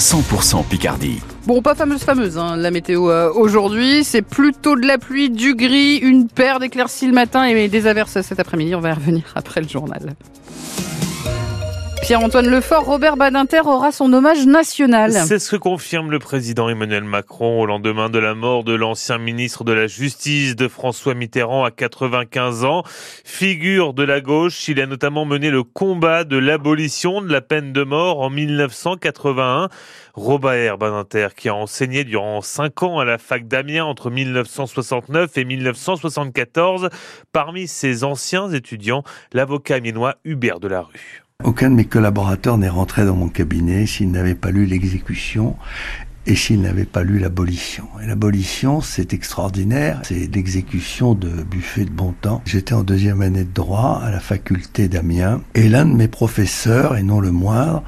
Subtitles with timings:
[0.00, 1.20] 100% Picardie.
[1.46, 4.02] Bon, pas fameuse fameuse, hein, la météo euh, aujourd'hui.
[4.02, 8.20] C'est plutôt de la pluie, du gris, une paire d'éclaircies le matin et des averses
[8.22, 8.74] cet après-midi.
[8.74, 10.16] On va y revenir après le journal.
[12.04, 15.10] Pierre-Antoine Lefort, Robert Badinter aura son hommage national.
[15.10, 19.16] C'est ce que confirme le président Emmanuel Macron au lendemain de la mort de l'ancien
[19.16, 22.82] ministre de la Justice de François Mitterrand à 95 ans.
[23.24, 27.72] Figure de la gauche, il a notamment mené le combat de l'abolition de la peine
[27.72, 29.70] de mort en 1981.
[30.12, 35.44] Robert Badinter, qui a enseigné durant cinq ans à la fac d'Amiens entre 1969 et
[35.46, 36.90] 1974.
[37.32, 41.23] Parmi ses anciens étudiants, l'avocat amiénois Hubert Delarue.
[41.42, 45.56] Aucun de mes collaborateurs n'est rentré dans mon cabinet s'il n'avait pas lu l'exécution
[46.26, 47.88] et s'il n'avait pas lu l'abolition.
[48.02, 52.40] Et l'abolition, c'est extraordinaire, c'est l'exécution de Buffet de Bontemps.
[52.46, 56.96] J'étais en deuxième année de droit à la faculté d'Amiens, et l'un de mes professeurs,
[56.96, 57.82] et non le moindre,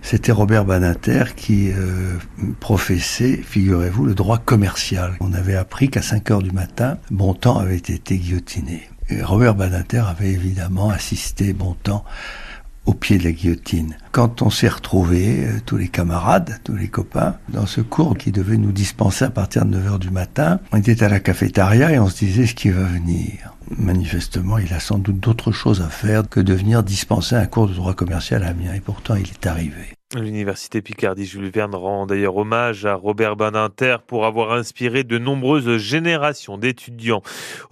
[0.00, 2.16] c'était Robert Badinter qui euh,
[2.60, 5.16] professait, figurez-vous, le droit commercial.
[5.20, 8.88] On avait appris qu'à 5 heures du matin, Bontemps avait été guillotiné.
[9.22, 12.04] Robert Badinter avait évidemment assisté Bontemps
[12.86, 13.96] au pied de la guillotine.
[14.12, 18.32] Quand on s'est retrouvés, euh, tous les camarades, tous les copains, dans ce cours qui
[18.32, 21.98] devait nous dispenser à partir de 9h du matin, on était à la cafétéria et
[21.98, 23.54] on se disait ce qui va venir?
[23.76, 27.68] Manifestement, il a sans doute d'autres choses à faire que de venir dispenser un cours
[27.68, 28.74] de droit commercial à Amiens.
[28.74, 29.95] Et pourtant, il est arrivé.
[30.14, 35.78] L'université Picardie Jules Verne rend d'ailleurs hommage à Robert Badinter pour avoir inspiré de nombreuses
[35.78, 37.22] générations d'étudiants.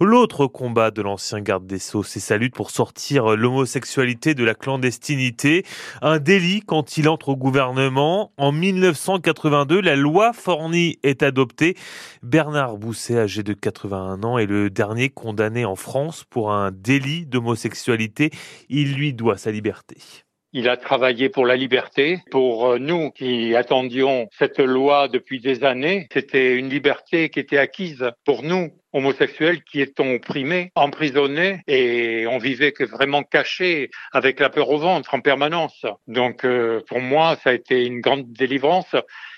[0.01, 4.53] L'autre combat de l'ancien garde des Sceaux, c'est sa lutte pour sortir l'homosexualité de la
[4.53, 5.63] clandestinité,
[6.01, 8.33] un délit quand il entre au gouvernement.
[8.35, 11.77] En 1982, la loi Forny est adoptée.
[12.21, 17.25] Bernard Bousset, âgé de 81 ans, est le dernier condamné en France pour un délit
[17.25, 18.29] d'homosexualité.
[18.67, 20.24] Il lui doit sa liberté.
[20.57, 22.19] Il a travaillé pour la liberté.
[22.31, 27.57] Pour euh, nous qui attendions cette loi depuis des années, c'était une liberté qui était
[27.57, 34.39] acquise pour nous homosexuels qui étions opprimés, emprisonnés et on vivait que vraiment caché avec
[34.39, 35.85] la peur au ventre en permanence.
[36.07, 38.95] Donc euh, pour moi, ça a été une grande délivrance.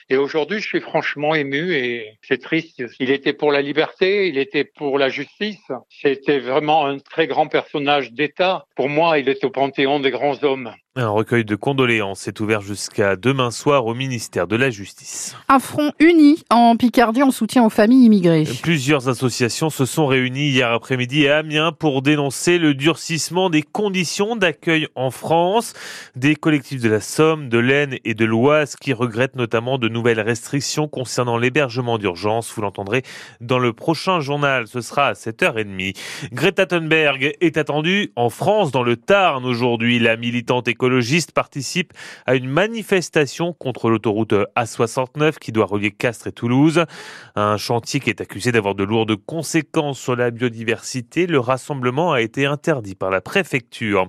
[0.09, 2.81] Et aujourd'hui, je suis franchement ému et c'est triste.
[2.99, 5.67] Il était pour la liberté, il était pour la justice.
[5.89, 8.65] C'était vraiment un très grand personnage d'État.
[8.77, 10.71] Pour moi, il est au panthéon des grands hommes.
[10.99, 15.35] Un recueil de condoléances est ouvert jusqu'à demain soir au ministère de la Justice.
[15.47, 18.45] Un front uni en Picardie en soutien aux familles immigrées.
[18.63, 24.35] Plusieurs associations se sont réunies hier après-midi à Amiens pour dénoncer le durcissement des conditions
[24.35, 25.73] d'accueil en France.
[26.15, 30.21] Des collectifs de la Somme, de l'Aisne et de l'Oise qui regrettent notamment de nouvelles
[30.21, 32.51] restrictions concernant l'hébergement d'urgence.
[32.55, 33.03] Vous l'entendrez
[33.39, 34.67] dans le prochain journal.
[34.67, 35.95] Ce sera à 7h30.
[36.31, 39.99] Greta Thunberg est attendue en France dans le Tarn aujourd'hui.
[39.99, 41.93] La militante écologique écologistes participent
[42.25, 46.85] à une manifestation contre l'autoroute A69 qui doit relier Castres et Toulouse.
[47.35, 51.27] Un chantier qui est accusé d'avoir de lourdes conséquences sur la biodiversité.
[51.27, 54.07] Le rassemblement a été interdit par la préfecture.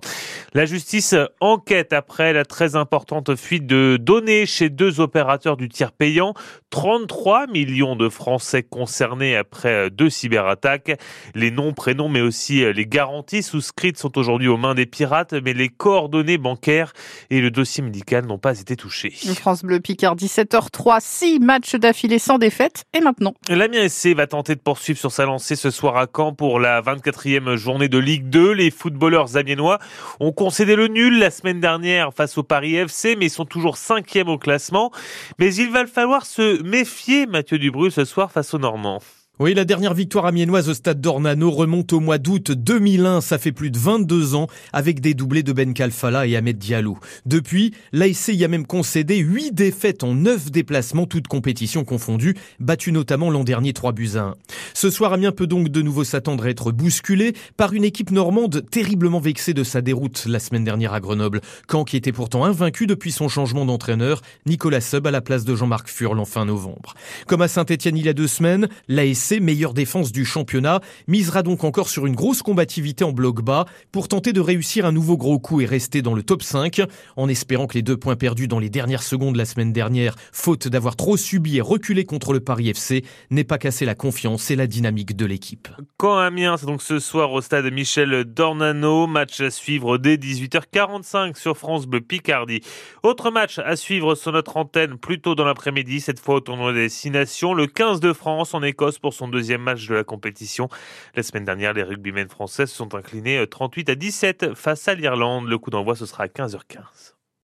[0.54, 5.92] La justice enquête après la très importante fuite de données chez deux opérateurs du tiers
[5.92, 6.32] payant.
[6.70, 10.98] 33 millions de Français concernés après deux cyberattaques.
[11.34, 15.52] Les noms, prénoms, mais aussi les garanties souscrites sont aujourd'hui aux mains des pirates, mais
[15.52, 16.92] les coordonnées bancaires
[17.30, 19.12] et le dossier médical n'ont pas été touchés.
[19.34, 22.84] France Bleu Picard, 17h03, 6 matchs d'affilée sans défaite.
[22.94, 26.32] Et maintenant L'Amiens SC va tenter de poursuivre sur sa lancée ce soir à Caen
[26.32, 28.52] pour la 24e journée de Ligue 2.
[28.52, 29.78] Les footballeurs amiénois
[30.20, 34.28] ont concédé le nul la semaine dernière face au Paris FC, mais sont toujours cinquième
[34.28, 34.90] au classement.
[35.38, 39.00] Mais il va falloir se méfier, Mathieu Dubru, ce soir face aux Normands.
[39.40, 43.20] Oui, la dernière victoire amiénoise au stade d'Ornano remonte au mois d'août 2001.
[43.20, 46.98] Ça fait plus de 22 ans avec des doublés de Ben Kalfala et Ahmed Diallo.
[47.24, 52.90] Depuis, l'ASC y a même concédé 8 défaites en 9 déplacements, toutes compétitions confondues, battues
[52.90, 54.34] notamment l'an dernier 3 buts à 1.
[54.74, 58.64] Ce soir, Amiens peut donc de nouveau s'attendre à être bousculé par une équipe normande
[58.68, 61.42] terriblement vexée de sa déroute la semaine dernière à Grenoble.
[61.70, 65.54] Caen qui était pourtant invaincu depuis son changement d'entraîneur, Nicolas Sub à la place de
[65.54, 66.94] Jean-Marc Furle en fin novembre.
[67.28, 71.64] Comme à Saint-Etienne il y a deux semaines, l'ASC meilleure défense du championnat, misera donc
[71.64, 75.38] encore sur une grosse combativité en bloc bas pour tenter de réussir un nouveau gros
[75.38, 76.82] coup et rester dans le top 5,
[77.16, 80.68] en espérant que les deux points perdus dans les dernières secondes la semaine dernière, faute
[80.68, 84.56] d'avoir trop subi et reculé contre le Paris FC, n'aient pas cassé la confiance et
[84.56, 85.68] la dynamique de l'équipe.
[85.96, 91.38] Quand Amiens, c'est donc ce soir au stade Michel Dornano, match à suivre dès 18h45
[91.38, 92.60] sur France Bleu Picardie.
[93.02, 96.72] Autre match à suivre sur notre antenne plus tôt dans l'après-midi, cette fois au tournoi
[96.72, 100.04] des Six Nations, le 15 de France en Écosse pour son deuxième match de la
[100.04, 100.68] compétition.
[101.14, 104.94] La semaine dernière, les rugbymen français se sont inclinés 38 euh, à 17 face à
[104.94, 105.48] l'Irlande.
[105.48, 107.17] Le coup d'envoi, ce sera à 15h15.